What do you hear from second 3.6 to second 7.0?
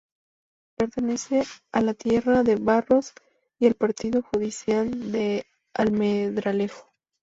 al partido judicial de Almendralejo.